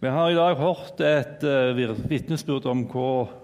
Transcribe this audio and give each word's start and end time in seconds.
Vi 0.00 0.08
har 0.08 0.30
i 0.30 0.36
dag 0.36 0.54
hørt 0.56 1.00
et 1.04 1.42
uh, 1.44 1.76
vitnesbyrd 2.08 2.64
om 2.70 2.86
hvor, 2.88 3.34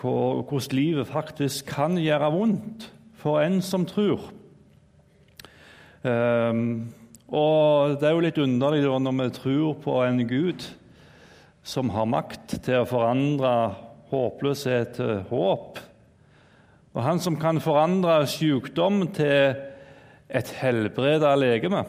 hvor, 0.00 0.40
hvordan 0.48 0.78
livet 0.78 1.10
faktisk 1.10 1.68
kan 1.68 1.98
gjøre 2.00 2.30
vondt 2.32 2.86
for 3.20 3.42
en 3.44 3.58
som 3.60 3.84
tror. 3.84 4.30
Um, 6.00 6.88
og 7.28 8.00
Det 8.00 8.08
er 8.08 8.16
jo 8.16 8.24
litt 8.24 8.40
underlig 8.40 8.80
da, 8.86 8.96
når 8.96 9.18
vi 9.20 9.28
tror 9.42 9.76
på 9.84 10.00
en 10.06 10.24
Gud 10.24 10.64
som 11.62 11.92
har 11.92 12.08
makt 12.08 12.56
til 12.64 12.80
å 12.80 12.88
forandre 12.88 13.54
håpløshet 14.08 14.96
til 14.96 15.16
håp. 15.28 15.86
Og 16.96 17.04
han 17.04 17.20
som 17.20 17.36
kan 17.36 17.60
forandre 17.60 18.22
sykdom 18.24 19.04
til 19.12 19.52
et 20.32 20.58
helbreda 20.64 21.36
legeme. 21.36 21.84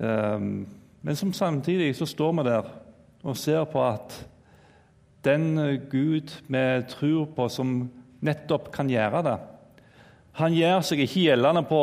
Um, 0.00 0.80
men 1.02 1.18
som 1.18 1.32
samtidig 1.34 1.92
så 1.98 2.06
står 2.06 2.36
vi 2.38 2.44
der 2.46 2.68
og 3.22 3.38
ser 3.38 3.64
på 3.70 3.82
at 3.84 4.14
den 5.22 5.54
Gud 5.90 6.30
vi 6.50 6.62
tror 6.90 7.26
på, 7.36 7.48
som 7.48 7.90
nettopp 8.22 8.70
kan 8.74 8.90
gjøre 8.90 9.22
det 9.26 9.38
Han 10.38 10.54
gjør 10.56 10.80
seg 10.86 11.02
ikke 11.04 11.26
gjeldende 11.28 11.62
på 11.68 11.82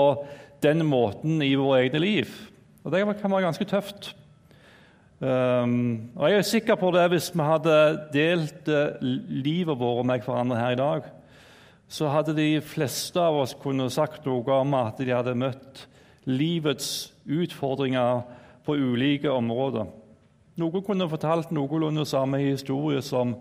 den 0.63 0.83
måten 0.87 1.43
i 1.45 1.53
våre 1.55 1.83
egne 1.85 1.99
liv. 2.01 2.31
Og 2.83 2.91
det 2.91 3.03
kan 3.21 3.31
være 3.31 3.45
ganske 3.45 3.67
tøft. 3.69 4.09
Um, 5.19 6.09
og 6.15 6.29
Jeg 6.31 6.37
er 6.39 6.47
sikker 6.47 6.79
på 6.79 6.89
det 6.95 7.05
hvis 7.11 7.29
vi 7.35 7.43
hadde 7.45 7.75
delt 8.13 8.71
uh, 8.71 8.97
livet 9.03 9.79
vårt 9.79 10.07
med 10.07 10.23
hverandre 10.23 10.57
her 10.57 10.73
i 10.73 10.79
dag, 10.79 11.07
så 11.91 12.09
hadde 12.09 12.37
de 12.37 12.61
fleste 12.63 13.19
av 13.19 13.37
oss 13.41 13.53
kunne 13.59 13.89
sagt 13.91 14.25
noe 14.25 14.59
om 14.61 14.75
at 14.79 14.97
de 15.01 15.11
hadde 15.11 15.37
møtt 15.37 15.85
livets 16.29 17.11
utfordringer 17.27 18.23
på 18.65 18.75
ulike 18.77 19.31
områder. 19.31 19.87
Noen 20.59 20.83
kunne 20.83 21.07
fortalt 21.09 21.53
noenlunde 21.55 22.05
samme 22.07 22.41
historie 22.43 23.01
som 23.05 23.35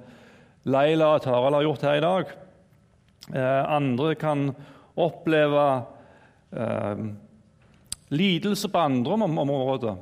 Leila 0.68 1.14
og 1.16 1.24
Tarald 1.24 1.56
har 1.56 1.66
gjort 1.66 1.86
her 1.86 1.98
i 1.98 2.04
dag. 2.04 2.34
Eh, 3.34 3.62
andre 3.74 4.14
kan 4.18 4.50
oppleve 4.98 5.64
eh, 6.52 7.02
lidelse 8.08 8.70
på 8.70 8.78
andre 8.78 9.18
områder. 9.26 9.98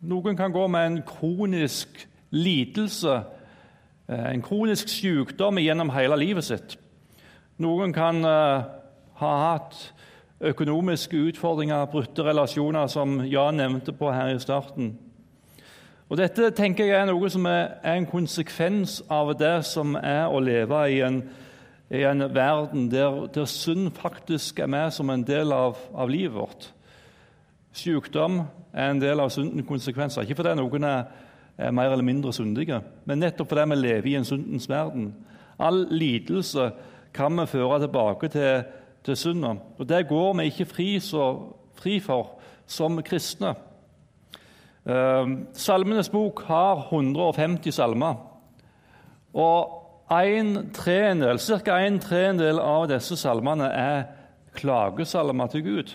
Noen 0.00 0.36
kan 0.38 0.52
gå 0.54 0.66
med 0.70 0.86
en 0.86 1.00
kronisk 1.02 2.08
lidelse, 2.30 3.22
eh, 4.08 4.26
en 4.32 4.42
kronisk 4.42 4.88
sykdom 4.88 5.58
gjennom 5.58 5.90
hele 5.90 6.16
livet 6.16 6.44
sitt. 6.44 6.76
Noen 7.58 7.92
kan 7.92 8.24
eh, 8.24 8.68
ha 9.18 9.32
hatt 9.42 9.80
økonomiske 10.40 11.16
utfordringer, 11.16 11.86
brutte 11.90 12.22
relasjoner, 12.22 12.86
som 12.86 13.20
Jan 13.26 13.58
nevnte 13.58 13.92
på 13.92 14.12
her 14.12 14.34
i 14.34 14.38
starten. 14.38 14.92
Og 16.08 16.16
Dette 16.16 16.50
tenker 16.56 16.86
jeg 16.88 16.96
er 17.02 17.08
noe 17.10 17.28
som 17.28 17.44
er, 17.50 17.74
en 17.84 18.06
konsekvens 18.08 19.02
av 19.12 19.34
det 19.36 19.58
som 19.68 19.96
er 19.98 20.30
å 20.30 20.40
leve 20.40 20.80
i 20.88 21.02
en, 21.04 21.20
i 21.92 22.04
en 22.08 22.24
verden 22.32 22.86
der, 22.92 23.26
der, 23.34 23.48
synd 23.50 23.90
faktisk 23.98 24.62
er 24.64 24.70
med 24.72 24.94
som 24.94 25.10
en 25.12 25.24
del 25.26 25.52
av, 25.52 25.76
av, 25.92 26.08
livet 26.08 26.36
vårt. 26.38 26.70
Sykdom 27.76 28.40
er 28.72 28.94
en 28.94 29.02
del 29.02 29.20
av 29.20 29.32
syndens 29.34 29.68
konsekvenser. 29.68 30.24
Ikke 30.24 30.38
fordi 30.38 30.56
noen 30.56 30.88
er, 30.88 31.04
er 31.58 31.76
mer 31.76 31.92
eller 31.92 32.06
mindre 32.06 32.32
syndige, 32.32 32.80
men 33.04 33.20
nettopp 33.20 33.50
fordi 33.50 33.68
vi 33.74 33.80
lever 33.82 34.08
i 34.08 34.16
en 34.22 34.28
syndens 34.28 34.68
verden. 34.70 35.10
All 35.58 35.84
lidelse 35.90 36.70
kan 37.12 37.36
vi 37.36 37.50
føre 37.50 37.82
tilbake 37.82 38.30
til 38.32 38.62
til 39.04 39.16
synden. 39.16 39.60
Og 39.78 39.88
det 39.88 40.08
går 40.08 40.32
vi 40.38 40.50
ikke 40.50 40.68
fri, 40.68 40.88
så, 41.00 41.30
fri 41.78 41.98
for 42.00 42.38
som 42.66 43.00
kristne. 43.02 43.54
Eh, 44.88 45.34
Salmenes 45.52 46.08
bok 46.08 46.42
har 46.48 46.88
150 46.90 47.74
salmer. 47.74 48.14
Og 49.34 49.74
en 50.10 50.70
tredjedel, 50.74 51.38
Ca. 51.38 51.78
en 51.84 51.98
tredjedel 52.00 52.60
av 52.60 52.88
disse 52.88 53.16
salmene 53.16 53.68
er 53.68 54.04
klagesalmer 54.56 55.46
til 55.52 55.64
Gud. 55.64 55.94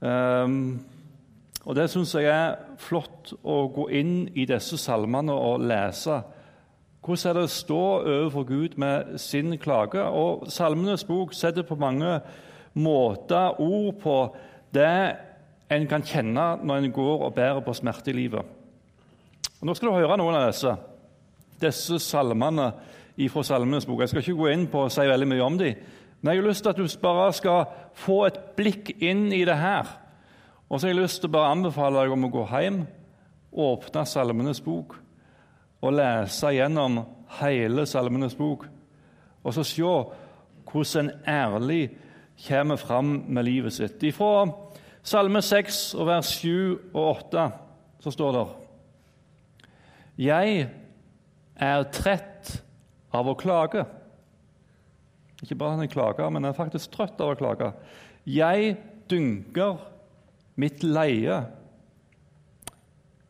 Um, 0.00 0.80
og 1.64 1.76
Det 1.76 1.90
syns 1.92 2.14
jeg 2.14 2.28
er 2.32 2.56
flott 2.80 3.34
å 3.44 3.68
gå 3.72 3.88
inn 4.00 4.14
i 4.34 4.46
disse 4.48 4.78
salmene 4.80 5.32
og 5.32 5.64
lese 5.68 6.22
hvordan 7.00 7.30
er 7.30 7.36
det 7.38 7.46
å 7.46 7.52
stå 7.52 7.80
overfor 7.98 8.44
Gud 8.44 8.76
med 8.76 9.16
sin 9.18 9.54
klage? 9.58 10.02
Og 10.04 10.50
Salmenes 10.52 11.06
bok 11.08 11.32
setter 11.32 11.64
på 11.64 11.78
mange 11.80 12.18
måter 12.76 13.56
ord 13.60 13.96
på 14.02 14.16
det 14.74 15.16
en 15.72 15.86
kan 15.88 16.04
kjenne 16.04 16.44
når 16.60 16.76
en 16.76 16.92
går 16.92 17.24
og 17.24 17.34
bærer 17.34 17.64
på 17.64 17.74
smerte 17.78 18.12
i 18.12 18.18
livet. 18.18 18.44
Og 19.60 19.66
nå 19.66 19.74
skal 19.76 19.88
du 19.88 19.96
høre 19.96 20.20
noen 20.20 20.36
av 20.42 20.50
disse, 20.50 20.76
disse 21.62 21.98
salmene 22.04 22.70
fra 23.32 23.48
Salmenes 23.48 23.88
bok. 23.88 24.04
Jeg 24.04 24.12
skal 24.12 24.24
ikke 24.24 24.38
gå 24.38 24.52
inn 24.52 24.68
på 24.70 24.84
å 24.84 24.92
si 24.92 25.04
veldig 25.08 25.28
mye 25.28 25.44
om 25.44 25.58
dem, 25.60 25.82
men 26.20 26.34
jeg 26.34 26.42
har 26.42 26.50
lyst 26.50 26.66
til 26.66 26.74
at 26.74 26.78
du 26.80 27.00
bare 27.00 27.32
skal 27.32 27.62
få 27.96 28.22
et 28.28 28.40
blikk 28.56 28.92
inn 29.00 29.30
i 29.32 29.44
det 29.48 29.56
her. 29.56 29.88
Og 30.68 30.76
så 30.76 30.86
har 30.86 30.94
jeg 30.94 31.02
lyst 31.02 31.24
til 31.24 31.32
å 31.32 31.38
bare 31.38 31.52
anbefale 31.56 32.02
deg 32.02 32.12
om 32.12 32.28
å 32.28 32.32
gå 32.32 32.48
hjem, 32.52 32.82
og 33.56 33.78
åpne 33.80 34.04
Salmenes 34.06 34.60
bok 34.60 35.00
og 35.80 35.96
lese 35.96 36.52
gjennom 36.54 37.00
hele 37.40 37.86
Salmenes 37.88 38.36
bok 38.36 38.66
og 39.40 39.54
så 39.54 39.64
se 39.64 39.82
hvordan 40.70 41.08
en 41.08 41.10
ærlig 41.28 41.90
kommer 42.46 42.76
fram 42.76 43.24
med 43.28 43.44
livet 43.44 43.72
sitt. 43.72 44.04
Fra 44.14 44.46
Salme 45.02 45.42
6 45.42 45.94
og 45.94 46.06
vers 46.06 46.26
7 46.40 46.92
og 46.94 47.04
8 47.08 47.46
så 48.00 48.10
står 48.10 48.32
det 48.36 48.44
Jeg 50.20 50.68
er 51.56 51.86
trett 51.92 52.62
av 53.12 53.28
å 53.28 53.34
klage. 53.34 53.84
Ikke 55.42 55.56
bare 55.56 55.78
han 55.78 55.82
er 55.84 55.92
klager, 55.92 56.28
men 56.28 56.44
han 56.44 56.52
er 56.52 56.56
faktisk 56.56 56.92
trøtt 56.92 57.20
av 57.20 57.32
å 57.32 57.38
klage. 57.38 57.72
Jeg 58.28 58.76
dynker 59.08 59.80
mitt 60.60 60.84
leie 60.84 61.40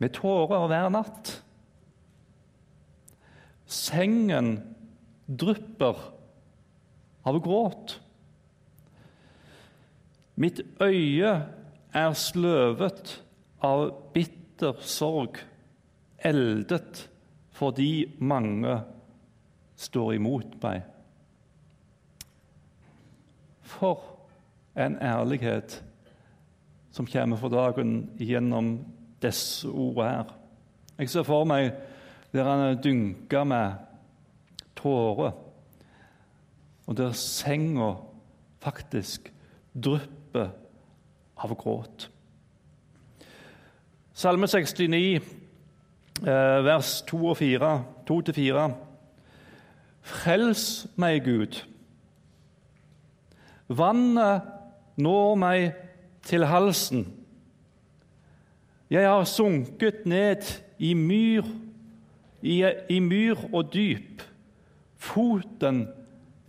med 0.02 0.12
tårer 0.18 0.66
hver 0.66 0.90
natt. 0.90 1.36
Sengen 3.70 4.56
drypper 5.30 5.98
av 7.22 7.38
gråt. 7.44 8.00
Mitt 10.40 10.62
øye 10.82 11.32
er 11.94 12.14
sløvet 12.18 13.12
av 13.62 13.84
bitter 14.14 14.80
sorg, 14.82 15.38
eldet 16.18 17.06
fordi 17.60 18.16
mange 18.18 18.78
står 19.80 20.14
imot 20.16 20.56
meg. 20.62 20.82
For 23.70 24.00
en 24.80 24.96
ærlighet 24.98 25.78
som 26.90 27.06
kommer 27.06 27.38
for 27.38 27.52
dagen 27.52 28.10
gjennom 28.18 28.78
disse 29.22 29.68
ordene 29.68 30.10
her. 30.10 30.34
Jeg 30.98 31.12
ser 31.12 31.24
for 31.28 31.46
meg 31.48 31.70
der 32.32 32.46
han 32.46 32.78
dynka 32.82 33.44
med 33.44 33.72
tårer, 34.76 35.32
og 36.86 36.96
der 36.96 37.12
senga 37.12 37.94
faktisk 38.60 39.32
drypper 39.74 40.50
av 41.40 41.54
gråt. 41.58 42.08
Salme 44.14 44.46
69, 44.46 45.20
eh, 46.26 46.64
vers 46.64 47.02
2 47.08 47.20
og 47.26 47.36
4, 47.36 47.84
2-4. 48.06 48.66
Frels 50.02 50.64
meg, 50.96 51.24
Gud. 51.24 51.62
Vannet 53.68 54.42
når 55.00 55.34
meg 55.38 55.72
til 56.26 56.44
halsen. 56.44 57.06
Jeg 58.90 59.06
har 59.06 59.24
sunket 59.24 60.06
ned 60.10 60.42
i 60.82 60.92
myr 60.98 61.46
i, 62.42 62.62
i 62.88 62.98
myr 63.00 63.38
og 63.52 63.72
dyp. 63.74 64.22
Foten 65.00 65.86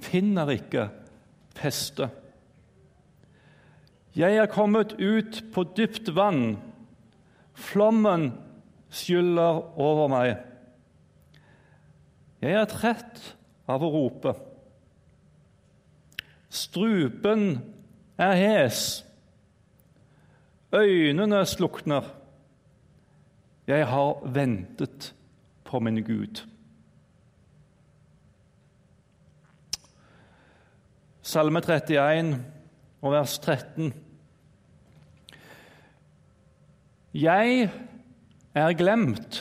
finner 0.01 0.49
ikke 0.53 0.87
feste. 1.55 2.09
Jeg 4.15 4.35
er 4.35 4.51
kommet 4.51 4.97
ut 4.99 5.39
på 5.53 5.63
dypt 5.77 6.11
vann. 6.15 6.57
Flommen 7.55 8.31
skyller 8.91 9.61
over 9.79 10.09
meg. 10.11 10.33
Jeg 12.41 12.57
er 12.57 12.67
trett 12.67 13.21
av 13.69 13.85
å 13.85 13.91
rope. 13.93 14.33
Strupen 16.51 17.61
er 18.19 18.35
hes. 18.35 18.81
Øynene 20.75 21.45
slukner. 21.47 22.09
Jeg 23.69 23.87
har 23.87 24.19
ventet 24.25 25.13
på 25.71 25.79
min 25.79 26.01
Gud. 26.03 26.41
Salme 31.23 31.61
31 31.63 32.33
og 33.01 33.13
vers 33.13 33.37
13. 33.39 33.93
Jeg 37.15 37.69
er 38.55 38.75
glemt 38.75 39.39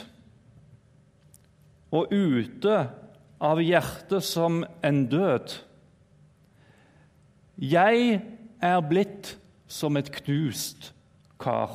og 1.90 2.12
ute 2.14 2.76
av 3.42 3.62
hjertet 3.64 4.22
som 4.26 4.62
en 4.86 5.00
død. 5.10 5.56
Jeg 7.58 8.20
er 8.62 8.86
blitt 8.86 9.32
som 9.66 9.98
et 9.98 10.12
knust 10.20 10.92
kar. 11.42 11.74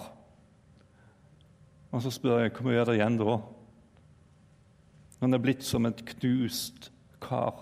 Og 1.92 2.04
så 2.04 2.14
spør 2.14 2.46
jeg 2.46 2.56
hvor 2.56 2.70
mye 2.70 2.80
er 2.80 2.88
det 2.88 2.98
igjen 3.02 3.20
da? 3.20 3.38
Han 5.22 5.34
er 5.34 5.42
blitt 5.42 5.64
som 5.64 5.88
et 5.88 6.02
knust 6.16 6.90
kar. 7.24 7.56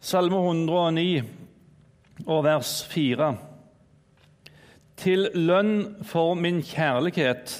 Salme 0.00 0.38
109 0.38 1.22
og 2.26 2.44
vers 2.46 2.72
4. 2.90 3.32
Til 4.98 5.28
lønn 5.34 6.04
for 6.06 6.38
min 6.38 6.62
kjærlighet 6.64 7.54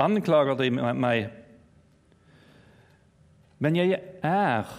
anklager 0.00 0.56
de 0.58 0.70
meg. 0.74 1.28
Men 3.60 3.76
jeg 3.76 3.98
er, 4.24 4.70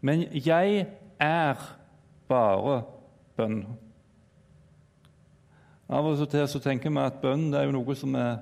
men 0.00 0.26
jeg 0.34 0.84
er 1.20 1.62
bare 2.28 2.82
bønn. 3.38 3.62
Av 5.90 6.06
og 6.06 6.20
til 6.30 6.46
så 6.46 6.60
tenker 6.62 6.92
vi 6.92 7.02
at 7.02 7.22
bønn 7.22 7.48
er 7.56 7.72
noe 7.74 7.96
som 7.98 8.14
er 8.18 8.36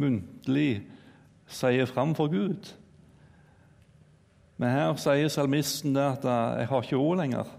muntlig 0.00 0.80
sier 1.50 1.88
fram 1.90 2.14
for 2.14 2.30
Gud. 2.32 2.70
Men 4.60 4.74
her 4.74 4.94
sier 5.00 5.28
salmisten 5.32 5.94
det 5.94 6.04
at 6.04 6.24
'jeg 6.24 6.68
har 6.68 6.82
ikke 6.82 6.96
ord 6.96 7.16
lenger', 7.18 7.56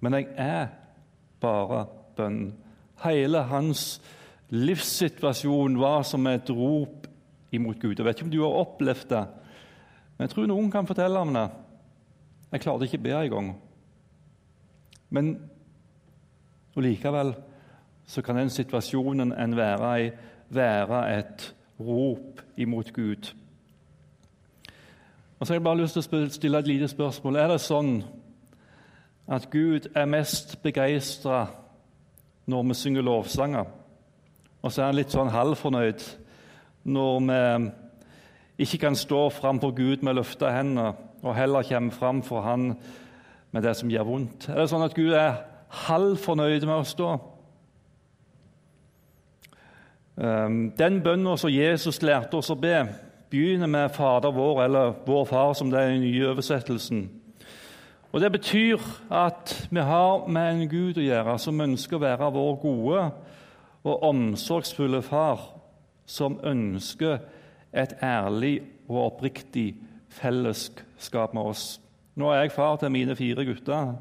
men 0.00 0.12
jeg 0.14 0.26
er 0.36 0.66
bare 1.40 1.86
bønn. 2.16 2.54
Hele 3.04 3.42
hans 3.42 4.00
livssituasjon 4.48 5.80
var 5.80 6.02
som 6.02 6.26
et 6.26 6.50
rop 6.50 7.06
imot 7.52 7.80
Gud. 7.80 7.94
Jeg 7.98 8.04
vet 8.04 8.16
ikke 8.16 8.24
om 8.24 8.30
du 8.30 8.42
har 8.42 8.60
opplevd 8.64 9.08
det, 9.08 9.26
men 10.18 10.28
jeg 10.28 10.30
tror 10.30 10.46
noen 10.46 10.70
kan 10.70 10.86
fortelle 10.86 11.18
om 11.18 11.34
det. 11.34 11.50
Jeg 12.52 12.60
klarte 12.60 12.84
ikke 12.84 12.98
å 12.98 13.02
be 13.02 13.10
engang. 13.10 13.56
Men 15.10 15.50
og 16.76 16.82
likevel 16.82 17.34
så 18.06 18.22
kan 18.22 18.38
den 18.38 18.50
situasjonen 18.50 19.32
en 19.32 19.56
være 19.56 19.90
i, 20.04 20.10
være 20.50 21.00
et 21.18 21.46
rop 21.80 22.42
imot 22.56 22.92
Gud. 22.92 23.32
Og 25.40 25.46
så 25.46 25.52
har 25.52 25.56
jeg 25.56 25.64
bare 25.64 25.80
lyst 25.80 25.96
til 25.96 26.04
å 26.20 26.28
stille 26.28 26.58
et 26.58 26.68
lite 26.68 26.88
spørsmål. 26.88 27.36
Er 27.40 27.48
det 27.48 27.60
sånn 27.64 28.02
at 29.30 29.46
Gud 29.50 29.86
er 29.96 30.08
mest 30.10 30.58
begeistra 30.62 31.46
når 32.50 32.66
vi 32.68 32.76
synger 32.76 33.06
lovsanger, 33.06 33.68
og 34.60 34.72
så 34.72 34.82
er 34.82 34.90
han 34.90 34.98
litt 34.98 35.14
sånn 35.14 35.30
halvfornøyd 35.32 36.02
når 36.90 37.20
vi 37.24 37.38
ikke 38.66 38.82
kan 38.82 38.98
stå 38.98 39.28
framfor 39.32 39.72
Gud 39.76 40.04
med 40.04 40.18
løfta 40.18 40.50
hender, 40.52 40.98
og 41.22 41.36
heller 41.36 41.64
kommer 41.68 41.94
fram 41.94 42.22
for 42.24 42.44
Han 42.44 42.74
med 43.52 43.62
det 43.62 43.76
som 43.76 43.90
gjør 43.90 44.08
vondt? 44.08 44.48
Er 44.48 44.60
det 44.60 44.70
sånn 44.72 44.84
at 44.84 44.96
Gud 44.96 45.12
er 45.16 45.40
halvfornøyd 45.86 46.64
med 46.66 46.80
å 46.80 46.88
stå? 46.88 47.10
Ehm, 50.20 50.72
den 50.78 51.02
bønnen 51.02 51.38
som 51.38 51.50
Jesus 51.50 52.02
lærte 52.02 52.36
oss 52.36 52.50
å 52.52 52.58
be, 52.60 52.84
begynner 53.30 53.70
med 53.70 53.92
Fader 53.94 54.34
vår, 54.34 54.64
eller 54.64 54.92
Vår 55.06 55.24
Far, 55.24 55.54
som 55.54 55.70
det 55.70 55.80
er 55.80 55.88
i 55.88 55.92
den 55.94 56.04
nye 56.04 56.28
oversettelsen. 56.28 57.08
Og 58.12 58.20
Det 58.20 58.32
betyr 58.32 58.78
at 59.10 59.68
vi 59.70 59.80
har 59.80 60.26
med 60.26 60.50
en 60.50 60.68
Gud 60.68 60.98
å 60.98 61.04
gjøre 61.04 61.38
som 61.38 61.60
ønsker 61.60 61.96
å 61.96 62.02
være 62.02 62.32
vår 62.34 62.56
gode 62.60 63.04
og 63.84 64.02
omsorgsfulle 64.02 65.02
far, 65.02 65.38
som 66.06 66.40
ønsker 66.42 67.20
et 67.72 67.94
ærlig 68.02 68.62
og 68.88 69.04
oppriktig 69.04 69.76
fellesskap 70.08 71.34
med 71.34 71.42
oss. 71.42 71.80
Nå 72.18 72.32
er 72.32 72.42
jeg 72.42 72.52
far 72.52 72.76
til 72.76 72.90
mine 72.90 73.16
fire 73.16 73.44
gutter. 73.46 73.94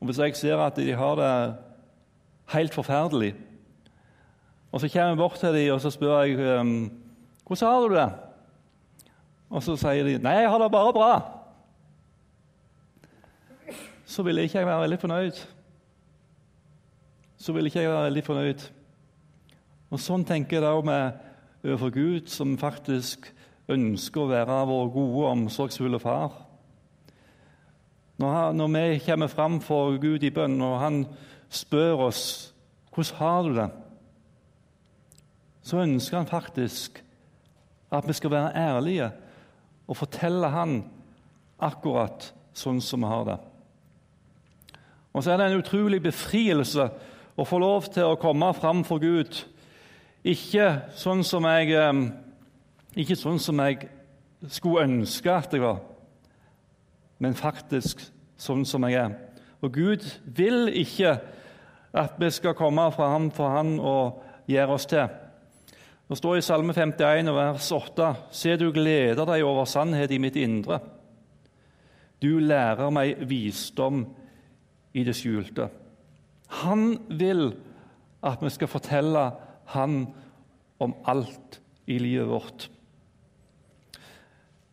og 0.00 0.06
Hvis 0.06 0.18
jeg 0.18 0.36
ser 0.36 0.60
at 0.60 0.76
de 0.76 0.92
har 0.92 1.14
det 1.16 1.54
helt 2.52 2.74
forferdelig, 2.74 3.34
og 4.72 4.80
Så 4.80 4.88
kommer 4.88 5.08
jeg 5.08 5.16
bort 5.16 5.38
til 5.38 5.54
dem 5.54 5.74
og 5.74 5.80
så 5.80 5.90
spør 5.90 6.22
jeg, 6.22 6.60
um, 6.60 6.90
hvordan 7.46 7.68
har 7.68 7.88
du 7.88 7.94
det. 7.94 8.12
Og 9.50 9.62
så 9.62 9.76
sier 9.80 10.04
de 10.04 10.18
nei, 10.20 10.34
jeg 10.42 10.50
har 10.50 10.58
det 10.60 10.72
bare 10.72 10.92
bra. 10.92 11.12
Så 14.04 14.22
ville 14.22 14.42
ikke 14.44 14.58
jeg 14.58 14.66
være 14.66 14.82
veldig 14.82 14.98
fornøyd. 15.00 15.40
Så 17.36 17.52
ville 17.52 17.66
ikke 17.68 17.80
jeg 17.80 17.90
være 17.90 18.04
veldig 18.04 18.24
fornøyd. 18.24 18.66
Og 19.90 20.00
Sånn 20.00 20.24
tenker 20.28 20.58
jeg 20.58 20.66
da 20.66 20.74
med 20.84 21.64
overfor 21.64 21.90
Gud, 21.94 22.28
som 22.28 22.58
faktisk 22.60 23.30
ønsker 23.72 24.20
å 24.20 24.30
være 24.30 24.60
vår 24.68 24.92
gode, 24.92 25.32
omsorgsfulle 25.32 26.00
far. 26.00 26.32
Når, 28.18 28.32
han, 28.34 28.56
når 28.56 28.72
vi 28.74 29.02
kommer 29.06 29.32
fram 29.32 29.60
for 29.64 29.96
Gud 30.02 30.24
i 30.26 30.32
bønn, 30.34 30.60
og 30.60 30.80
han 30.82 31.04
spør 31.48 32.08
oss 32.10 32.24
hvordan 32.92 33.16
har 33.20 33.42
du 33.46 33.54
det 33.54 33.68
så 35.68 35.82
ønsker 35.84 36.16
han 36.16 36.30
faktisk 36.30 37.02
at 37.92 38.06
vi 38.08 38.16
skal 38.16 38.32
være 38.32 38.54
ærlige 38.56 39.10
og 39.88 39.96
fortelle 39.96 40.48
han 40.52 40.80
akkurat 41.60 42.30
sånn 42.56 42.80
som 42.84 43.04
vi 43.04 43.10
har 43.10 43.26
det. 43.28 43.36
Og 45.12 45.24
så 45.24 45.32
er 45.32 45.40
det 45.40 45.48
en 45.50 45.60
utrolig 45.60 46.00
befrielse 46.04 46.88
å 47.38 47.46
få 47.46 47.60
lov 47.62 47.88
til 47.92 48.08
å 48.08 48.18
komme 48.20 48.50
fram 48.56 48.82
for 48.86 49.02
Gud. 49.02 49.40
Ikke 50.24 50.90
sånn 50.98 51.24
som 51.26 51.46
jeg, 51.48 51.76
ikke 52.98 53.16
sånn 53.18 53.40
som 53.42 53.60
jeg 53.64 53.88
skulle 54.48 54.86
ønske 54.88 55.32
at 55.32 55.54
jeg 55.54 55.64
var, 55.64 55.80
men 57.18 57.38
faktisk 57.38 58.04
sånn 58.38 58.64
som 58.68 58.84
jeg 58.86 59.00
er. 59.00 59.16
Og 59.64 59.72
Gud 59.74 60.04
vil 60.24 60.68
ikke 60.80 61.16
at 61.98 62.18
vi 62.20 62.28
skal 62.30 62.54
komme 62.54 62.84
fra 62.94 63.08
ham 63.14 63.30
for 63.34 63.50
Han 63.50 63.78
og 63.80 64.20
gjøre 64.46 64.76
oss 64.76 64.86
til. 64.86 65.08
Det 66.08 66.16
står 66.16 66.38
i 66.38 66.42
Salme 66.42 66.72
51, 66.72 67.28
vers 67.36 67.72
8.: 67.72 68.14
Se, 68.32 68.54
du 68.56 68.70
gleder 68.72 69.26
deg 69.28 69.42
over 69.44 69.66
sannhet 69.68 70.10
i 70.10 70.18
mitt 70.18 70.36
indre. 70.40 70.78
Du 72.22 72.38
lærer 72.40 72.88
meg 72.90 73.18
visdom 73.28 74.06
i 74.96 75.04
det 75.04 75.12
skjulte. 75.18 75.68
Han 76.64 76.96
vil 77.12 77.50
at 78.24 78.40
vi 78.40 78.50
skal 78.50 78.70
fortelle 78.72 79.26
han 79.74 79.98
om 80.80 80.94
alt 81.04 81.60
i 81.86 81.98
livet 82.00 82.28
vårt. 82.28 82.70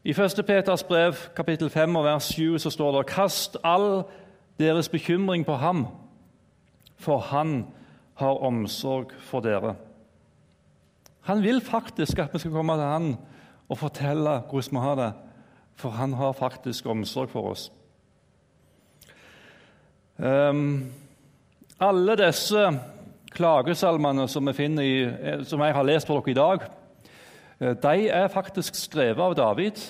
I 0.05 0.13
1. 0.15 0.39
Peters 0.47 0.83
brev, 0.87 1.19
kapittel 1.35 1.69
5, 1.69 1.97
vers 2.03 2.31
7, 2.31 2.59
så 2.59 2.69
står 2.69 2.91
det:" 2.91 3.07
Kast 3.11 3.57
all 3.63 4.03
deres 4.59 4.89
bekymring 4.89 5.45
på 5.45 5.55
ham, 5.55 5.87
for 6.95 7.17
han 7.17 7.67
har 8.13 8.43
omsorg 8.43 9.11
for 9.19 9.39
dere. 9.39 9.75
Han 11.25 11.41
vil 11.41 11.61
faktisk 11.61 12.19
at 12.21 12.33
vi 12.33 12.39
skal 12.43 12.53
komme 12.53 12.75
til 12.77 12.85
han 12.85 13.07
og 13.65 13.79
fortelle 13.81 14.39
hvordan 14.45 14.77
vi 14.77 14.83
har 14.83 14.99
det, 14.99 15.11
for 15.75 15.97
han 15.97 16.13
har 16.13 16.37
faktisk 16.37 16.85
omsorg 16.85 17.31
for 17.33 17.49
oss. 17.51 17.71
Um, 20.17 20.93
alle 21.81 22.15
disse 22.15 22.69
klagesalmene 23.35 24.27
som, 24.31 24.47
i, 24.47 24.93
som, 25.43 25.61
jeg 25.65 25.75
har 25.75 25.87
lest 25.87 26.07
for 26.07 26.21
dere 26.21 26.31
i 26.31 26.37
dag, 26.37 26.65
eh, 27.59 27.75
de 27.83 28.07
er 28.07 28.31
faktisk 28.31 28.77
skrevet 28.79 29.19
av 29.19 29.35
David. 29.35 29.81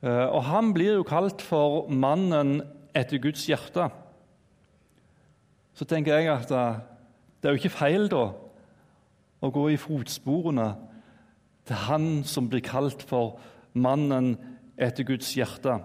Eh, 0.00 0.26
og 0.30 0.42
han 0.48 0.72
blir 0.72 1.00
jo 1.00 1.06
kalt 1.06 1.42
for 1.44 1.90
mannen 1.90 2.62
etter 2.96 3.20
Guds 3.20 3.44
hjerte. 3.50 3.90
Så 5.76 5.84
tenker 5.84 6.16
jeg 6.16 6.32
at 6.32 6.50
eh, 6.54 6.80
det 7.42 7.50
er 7.50 7.56
jo 7.56 7.60
ikke 7.60 7.76
feil 7.76 8.08
da 8.08 8.30
å 9.40 9.50
gå 9.54 9.68
i 9.72 9.80
fotsporene 9.80 10.72
til 11.68 11.84
han 11.88 12.08
som 12.26 12.48
blir 12.50 12.64
kalt 12.64 13.04
for 13.06 13.38
mannen 13.78 14.34
etter 14.78 15.06
Guds 15.06 15.30
hjerte. 15.36 15.78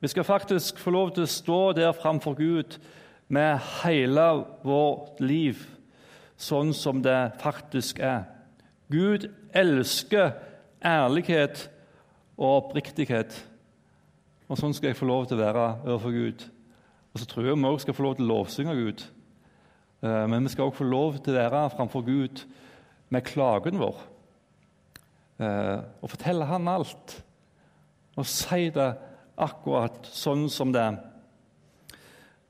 Vi 0.00 0.08
skal 0.08 0.26
faktisk 0.28 0.78
få 0.78 0.92
lov 0.92 1.14
til 1.14 1.26
å 1.26 1.30
stå 1.30 1.60
der 1.76 1.96
framfor 1.96 2.36
Gud 2.38 2.78
med 3.28 3.58
hele 3.82 4.26
vårt 4.64 5.20
liv 5.20 5.62
sånn 6.36 6.74
som 6.76 7.00
det 7.02 7.32
faktisk 7.40 8.00
er. 8.04 8.26
Gud 8.92 9.28
elsker 9.56 10.36
ærlighet 10.84 11.66
og 12.36 12.68
oppriktighet. 12.68 13.32
Og 14.46 14.60
sånn 14.60 14.74
skal 14.76 14.92
jeg 14.92 15.00
få 15.00 15.08
lov 15.08 15.26
til 15.26 15.40
å 15.40 15.42
være 15.42 15.66
overfor 15.86 16.14
Gud. 16.14 16.44
Og 17.12 17.20
så 17.22 17.26
tror 17.26 17.48
jeg 17.48 17.56
vi 17.56 17.68
også 17.70 17.86
skal 17.86 17.96
få 17.96 18.04
lov 18.06 18.18
til 18.18 18.26
å 18.26 18.34
lovsynge 18.34 18.76
Gud. 18.76 19.06
Eh, 20.06 20.24
men 20.30 20.46
vi 20.46 20.52
skal 20.52 20.68
også 20.68 20.82
få 20.82 20.88
lov 20.90 21.18
til 21.18 21.34
å 21.34 21.40
være 21.40 21.64
framfor 21.74 22.04
Gud 22.06 22.44
med 23.10 23.26
klagen 23.26 23.80
vår. 23.80 23.98
Eh, 25.42 25.78
og 26.00 26.12
fortelle 26.12 26.48
Han 26.48 26.70
alt. 26.70 27.18
Og 28.16 28.26
si 28.28 28.70
det 28.72 28.94
akkurat 29.36 30.06
sånn 30.08 30.46
som 30.52 30.72
det 30.72 30.86
er. 30.86 30.96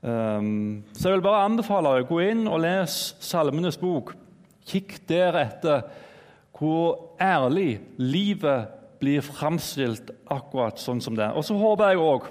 Um, 0.07 0.85
så 0.93 1.09
jeg 1.09 1.17
vil 1.17 1.23
bare 1.25 1.47
anbefale 1.47 1.89
deg 1.95 2.05
å 2.05 2.07
gå 2.11 2.19
inn 2.29 2.43
og 2.45 2.61
lese 2.63 3.17
Salmenes 3.23 3.79
bok. 3.81 4.13
Kikk 4.69 4.99
der 5.09 5.35
etter 5.41 5.87
hvor 6.55 7.17
ærlig 7.19 7.81
livet 7.99 8.69
blir 9.01 9.25
framstilt 9.25 10.13
akkurat 10.31 10.79
sånn 10.79 11.01
som 11.03 11.17
det. 11.17 11.25
er. 11.27 11.35
Og 11.35 11.43
så 11.45 11.57
håper 11.57 11.91
jeg 11.91 12.01
òg 12.05 12.29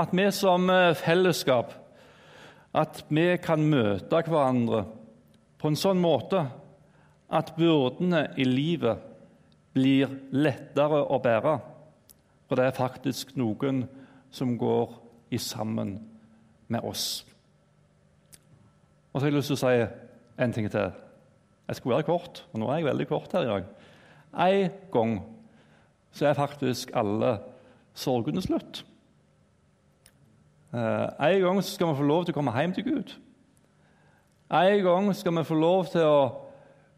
at 0.00 0.14
vi 0.14 0.26
som 0.32 0.70
eh, 0.70 0.94
fellesskap 0.96 1.74
at 2.76 3.02
vi 3.10 3.34
kan 3.42 3.62
møte 3.66 4.22
hverandre 4.26 4.84
på 5.60 5.70
en 5.70 5.78
sånn 5.78 6.00
måte 6.00 6.44
at 7.30 7.52
byrdene 7.56 8.28
i 8.40 8.46
livet 8.46 9.02
blir 9.74 10.10
lettere 10.34 11.02
å 11.06 11.18
bære. 11.22 11.56
For 12.48 12.58
det 12.58 12.66
er 12.66 12.78
faktisk 12.78 13.36
noen 13.38 13.84
som 14.34 14.56
går 14.58 14.96
i 15.30 15.38
sammen 15.38 15.98
med 16.70 16.86
oss. 16.86 17.22
Og 19.10 19.18
så 19.18 19.24
har 19.24 19.30
jeg 19.30 19.38
lyst 19.38 19.52
til 19.52 19.58
å 19.58 19.62
si 19.62 20.42
en 20.42 20.54
ting 20.54 20.66
til. 20.70 20.90
Jeg 21.70 21.78
skulle 21.78 21.98
være 21.98 22.08
kort, 22.08 22.44
og 22.50 22.62
nå 22.62 22.70
er 22.70 22.80
jeg 22.80 22.90
veldig 22.90 23.06
kort 23.10 23.34
her 23.34 23.46
i 23.46 23.50
dag. 23.50 23.68
En 24.46 24.78
gang 24.94 25.16
så 26.14 26.30
er 26.30 26.38
faktisk 26.38 26.90
alle 26.98 27.36
sorgene 27.94 28.42
slutt. 28.42 28.82
Eh, 30.70 31.32
en 31.34 31.42
gang 31.42 31.64
skal 31.64 31.90
vi 31.90 31.98
få 31.98 32.06
lov 32.06 32.24
til 32.24 32.34
å 32.34 32.38
komme 32.38 32.54
hjem 32.54 32.74
til 32.76 32.86
Gud. 32.86 33.16
En 34.54 34.84
gang 34.84 35.10
skal 35.18 35.34
vi 35.34 35.46
få 35.46 35.58
lov 35.58 35.90
til 35.90 36.06
å 36.06 36.20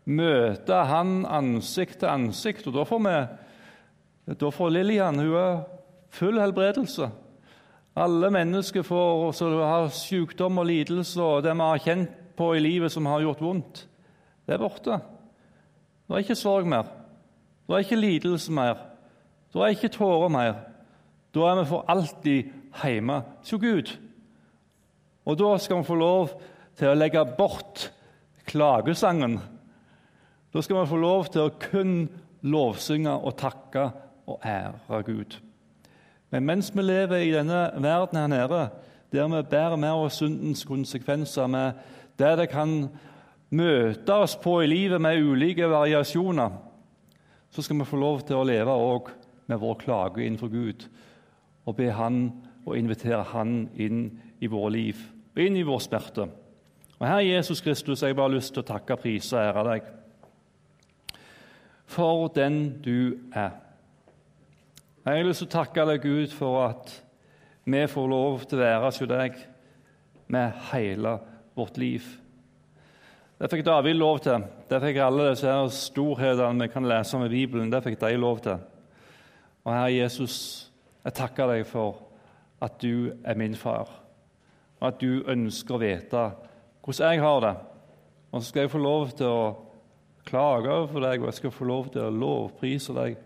møte 0.04 0.82
Han 0.90 1.22
ansikt 1.24 2.02
til 2.02 2.10
ansikt. 2.12 2.66
Og 2.68 2.76
da 2.76 2.84
får, 2.84 3.02
vi, 3.06 4.36
får 4.40 4.74
Lillian 4.74 5.20
full 6.12 6.40
helbredelse. 6.40 7.08
Alle 7.96 8.30
mennesker 8.32 8.84
får, 8.84 9.32
som 9.36 9.56
har 9.60 9.88
sykdom 9.92 10.60
og 10.60 10.68
lidelse 10.68 11.20
og 11.20 11.42
det 11.44 11.52
vi 11.56 11.68
har 11.68 11.84
kjent 11.84 12.18
på 12.36 12.54
i 12.56 12.62
livet 12.64 12.92
som 12.92 13.06
har 13.06 13.20
gjort 13.20 13.42
vondt, 13.44 13.82
det 14.48 14.54
er 14.54 14.60
borte. 14.60 14.96
Det 16.08 16.16
er 16.16 16.24
ikke 16.24 16.36
sorg 16.40 16.68
mer. 16.68 16.88
Det 17.68 17.76
er 17.76 17.84
ikke 17.84 18.00
lidelse 18.00 18.52
mer. 18.52 18.80
Det 19.52 19.60
er 19.60 19.76
ikke 19.76 19.92
tårer 19.92 20.32
mer. 20.32 20.56
Da 21.32 21.44
er 21.50 21.60
vi 21.60 21.68
for 21.68 21.84
alltid 21.88 22.50
hjemme 22.82 23.22
til 23.44 23.60
Gud. 23.60 23.92
Og 25.24 25.38
da 25.38 25.58
skal 25.58 25.80
vi 25.80 25.86
få 25.86 25.94
lov 25.94 26.32
til 26.78 26.90
å 26.90 26.96
legge 26.98 27.22
bort 27.38 27.90
klagesangen. 28.48 29.38
Da 30.52 30.62
skal 30.62 30.80
vi 30.80 30.90
få 30.90 30.98
lov 31.00 31.30
til 31.32 31.46
å 31.46 31.54
kun 31.62 31.94
lovsynge 32.42 33.12
og 33.12 33.36
takke 33.38 33.90
og 34.26 34.42
ære 34.44 35.02
Gud. 35.06 35.38
Men 36.32 36.46
mens 36.48 36.72
vi 36.74 36.82
lever 36.82 37.22
i 37.22 37.32
denne 37.32 37.70
verden 37.76 38.18
her 38.18 38.26
nede, 38.26 38.62
der 39.12 39.28
vi 39.28 39.42
bærer 39.50 39.76
med 39.76 39.92
oss 39.92 40.20
syndens 40.22 40.64
konsekvenser, 40.64 41.46
med 41.46 41.72
det 42.18 42.38
det 42.38 42.48
kan 42.48 42.88
møte 43.50 44.14
oss 44.14 44.36
på 44.40 44.60
i 44.62 44.70
livet 44.70 45.00
med 45.00 45.20
ulike 45.20 45.68
variasjoner, 45.68 46.50
så 47.52 47.62
skal 47.62 47.78
vi 47.78 47.84
få 47.84 48.00
lov 48.00 48.22
til 48.24 48.38
å 48.40 48.46
leve 48.48 48.72
òg 48.72 49.10
med 49.46 49.60
vår 49.60 49.74
klage 49.84 50.24
innenfor 50.24 50.48
Gud 50.48 50.86
og 51.66 51.76
be 51.76 51.90
Han 51.92 52.32
og 52.66 52.76
invitere 52.78 53.22
Han 53.32 53.68
inn 53.74 54.04
i 54.40 54.50
våre 54.50 54.70
liv 54.74 55.00
og 55.32 55.40
inn 55.40 55.56
i 55.56 55.64
vår 55.64 55.80
smerte. 55.80 56.26
Og 57.00 57.06
Herre 57.08 57.24
Jesus 57.24 57.60
Kristus, 57.64 58.02
jeg 58.02 58.12
har 58.12 58.18
bare 58.18 58.34
lyst 58.34 58.52
til 58.52 58.62
å 58.62 58.68
takke, 58.68 58.98
prise 59.00 59.36
og 59.38 59.46
ære 59.48 59.66
deg 59.70 59.90
for 61.92 62.28
den 62.32 62.80
du 62.84 63.18
er. 63.36 63.52
Jeg 65.04 65.18
har 65.18 65.26
lyst 65.26 65.42
til 65.42 65.50
å 65.50 65.56
takke 65.58 65.84
deg, 65.88 66.04
Gud, 66.04 66.32
for 66.32 66.62
at 66.64 66.92
vi 67.64 67.82
får 67.90 68.08
lov 68.08 68.44
til 68.46 68.60
å 68.60 68.62
være 68.62 68.84
hos 68.86 69.00
deg 69.10 69.38
med 70.32 70.60
hele 70.70 71.16
vårt 71.58 71.80
liv. 71.80 72.06
Det 73.42 73.50
fikk 73.50 73.64
David 73.66 73.98
lov 73.98 74.22
til. 74.22 74.46
Det 74.70 74.78
fikk 74.84 75.00
alle 75.02 75.32
disse 75.32 75.56
storhetene 75.74 76.68
vi 76.68 76.72
kan 76.72 76.86
lese 76.86 77.18
om 77.18 77.26
i 77.26 77.32
Bibelen. 77.32 77.72
Det 77.72 77.82
fikk 77.82 77.98
de 78.00 78.14
lov 78.16 78.40
til. 78.44 78.62
Og 79.64 79.74
Herre 79.74 79.92
Jesus, 79.96 80.36
jeg 81.02 81.18
takker 81.18 81.50
deg 81.50 81.66
for 81.66 82.11
at 82.62 82.78
du 82.82 83.12
er 83.24 83.38
min 83.38 83.56
far, 83.58 83.90
og 84.80 84.88
at 84.88 85.02
du 85.02 85.22
ønsker 85.30 85.76
å 85.76 85.82
vite 85.82 86.24
hvordan 86.82 87.14
jeg 87.14 87.22
har 87.22 87.44
det. 87.44 87.52
Og 88.32 88.40
så 88.40 88.48
skal 88.48 88.64
jeg 88.64 88.72
få 88.72 88.80
lov 88.82 89.12
til 89.18 89.28
å 89.28 89.44
klage 90.26 90.70
overfor 90.70 91.04
deg, 91.04 91.22
og 91.22 91.30
jeg 91.30 91.38
skal 91.40 91.54
få 91.54 91.68
lov 91.68 91.90
til 91.94 92.06
å 92.06 92.14
lovprise 92.14 92.94
deg. 92.96 93.18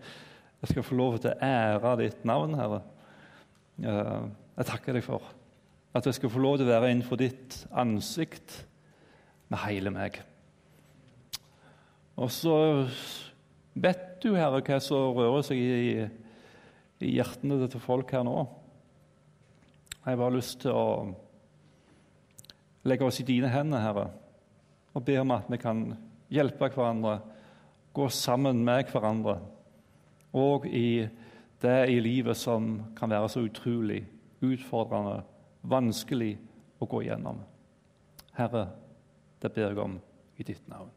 Jeg 0.61 0.71
skal 0.73 0.85
få 0.85 0.97
lov 0.97 1.17
til 1.21 1.31
å 1.31 1.47
ære 1.47 1.93
ditt 2.01 2.25
navn, 2.27 2.55
Herre. 2.57 2.81
Jeg 3.77 4.67
takker 4.67 4.97
deg 4.97 5.05
for 5.05 5.25
at 5.97 6.05
jeg 6.05 6.17
skal 6.17 6.29
få 6.29 6.41
lov 6.41 6.57
til 6.57 6.67
å 6.67 6.73
være 6.75 6.91
innenfor 6.93 7.17
ditt 7.17 7.61
ansikt 7.73 8.59
med 9.49 9.61
hele 9.63 9.93
meg. 9.93 10.19
Og 12.17 12.29
så 12.33 12.57
vet 13.77 14.17
du, 14.21 14.33
Herre, 14.35 14.61
hva 14.65 14.79
som 14.83 15.13
rører 15.17 15.45
seg 15.45 15.61
i, 15.61 16.07
i 17.05 17.13
hjertene 17.15 17.69
til 17.69 17.81
folk 17.81 18.13
her 18.13 18.25
nå. 18.25 18.41
Jeg 20.07 20.15
har 20.15 20.21
bare 20.21 20.37
lyst 20.37 20.61
til 20.63 20.71
å 20.71 20.83
legge 22.87 23.03
oss 23.03 23.17
i 23.19 23.25
dine 23.27 23.49
hender, 23.51 23.81
Herre, 23.83 24.05
og 24.95 25.03
be 25.03 25.17
om 25.19 25.33
at 25.35 25.49
vi 25.51 25.59
kan 25.59 25.81
hjelpe 26.31 26.69
hverandre, 26.71 27.17
gå 27.91 28.07
sammen 28.15 28.61
med 28.63 28.87
hverandre 28.87 29.35
og 30.31 30.69
i 30.71 31.09
det 31.59 31.75
i 31.91 31.99
livet 31.99 32.39
som 32.39 32.69
kan 32.95 33.11
være 33.11 33.33
så 33.33 33.43
utrolig 33.49 33.99
utfordrende, 34.47 35.25
vanskelig 35.67 36.37
å 36.79 36.87
gå 36.87 37.03
gjennom. 37.09 37.43
Herre, 38.39 38.69
det 39.43 39.51
ber 39.51 39.73
jeg 39.73 39.83
om 39.89 39.99
i 40.39 40.47
ditt 40.47 40.71
navn. 40.71 40.96